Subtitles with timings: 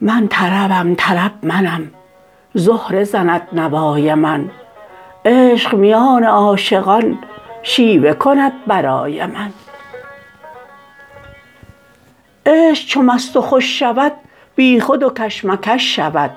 [0.00, 1.90] من طربم طرب منم.
[2.54, 4.50] زهره زند نوای من.
[5.24, 7.18] عشق میان عاشقان
[7.62, 9.52] شیوه کند برای من.
[12.46, 14.12] عشق چو مست و خوش شود
[14.56, 16.30] بیخود و کشمکش شود.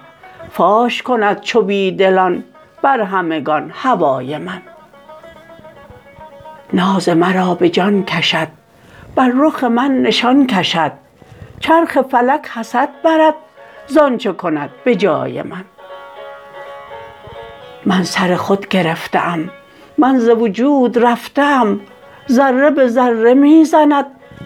[0.54, 2.44] فاش کند چو بی دلان
[2.82, 4.62] بر همگان هوای من.
[6.74, 8.48] ناز مرا به جان کشد
[9.16, 10.92] بر رخ من نشان کشد
[11.60, 13.34] چرخ فلک حسد برد
[13.88, 15.66] ز آنچ کند به جای من.
[17.86, 19.50] من سر خود گرفته ام
[19.98, 21.80] من ز وجود رفته ام
[22.30, 24.06] ذره به ذره می زند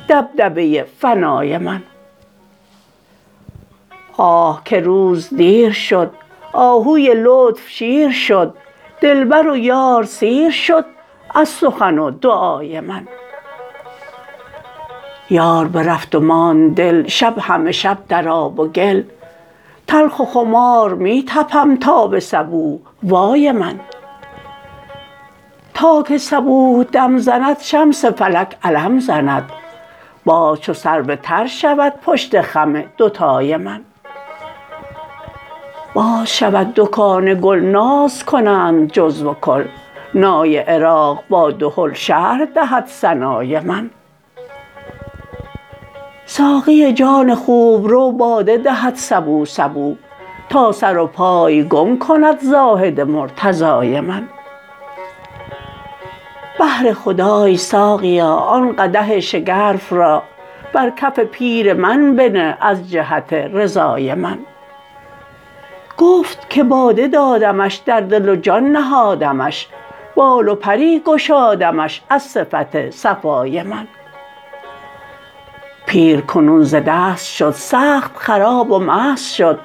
[0.09, 1.83] دبدبه فنای من.
[4.17, 6.11] آه که روز دیر شد
[6.53, 8.53] آهوی لطف شیر شد
[9.01, 10.85] دلبر و یار سیر شد
[11.35, 13.07] از سخن و دعای من.
[15.29, 19.03] یار برفت و ماند دل شب همه شب در آب و گل
[19.87, 23.79] تلخ و خمار می طپم تا به صبوح وای من.
[25.73, 29.49] تا که صبوح دم زند شمس فلک علم زند
[30.25, 33.81] باز چو سرو تر شود پشت خم دوتای من.
[35.95, 39.63] باز شود دکان گل ناز کنند جزو و کل
[40.13, 43.89] نای عراق با دهل شرح دهد ثنای من.
[46.25, 49.95] ساقی جان خوبرو باده دهد سبو سبو.
[50.49, 54.27] تا سر و پای گم کند زاهد مرتضای من.
[56.59, 60.23] بهر خدای ساقیا آن قدح شگرف را
[60.73, 64.37] بر کف پیر من بنه از جهت رضای من.
[65.97, 69.67] گفت که باده دادمش در دل و جان نهادمش.
[70.15, 73.87] بال و پری گشادمش از صفت صفای من.
[75.85, 79.59] پیر کنون ز دست شد سخت خراب و مست شد.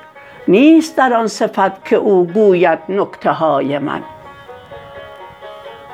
[0.48, 4.02] نیست در آن صفت که او گوید نکته های من.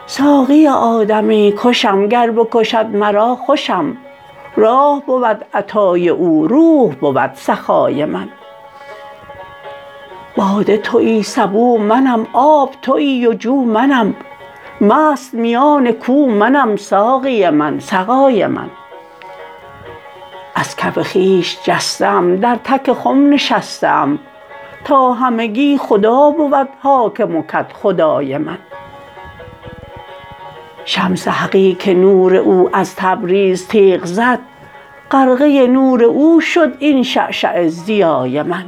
[0.06, 3.96] ساقی آدمی کشم گر بکشد مرا خوشم.
[4.56, 8.28] راح بود عطای او روح بود سخای من.
[10.36, 14.14] باده توی سبو منم آب توی و جو منم.
[14.80, 18.70] مست میان کو منم ساقی من سقای من.
[20.54, 24.18] از کف خویش جسته در تک خم نشسته
[24.84, 28.58] تا همگی خدا بود حاکم و کدخدای من.
[30.84, 34.38] شمس حقی که نور او از تبریز تیغ زد.
[35.10, 38.64] غرقه نور او شد این شعشعه ضیای من.